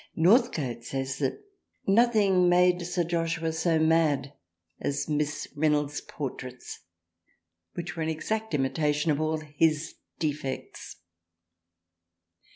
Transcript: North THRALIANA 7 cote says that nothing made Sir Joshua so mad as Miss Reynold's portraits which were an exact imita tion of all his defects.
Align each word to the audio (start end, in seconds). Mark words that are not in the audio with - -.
North 0.15 0.53
THRALIANA 0.55 0.63
7 0.73 0.75
cote 0.77 0.83
says 0.83 1.17
that 1.19 1.43
nothing 1.85 2.49
made 2.49 2.81
Sir 2.81 3.03
Joshua 3.03 3.51
so 3.51 3.77
mad 3.77 4.33
as 4.79 5.07
Miss 5.07 5.47
Reynold's 5.55 6.01
portraits 6.01 6.79
which 7.75 7.95
were 7.95 8.01
an 8.01 8.09
exact 8.09 8.53
imita 8.53 8.91
tion 8.95 9.11
of 9.11 9.21
all 9.21 9.37
his 9.41 9.93
defects. 10.17 10.95